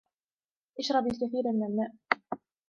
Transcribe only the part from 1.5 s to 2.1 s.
من الماء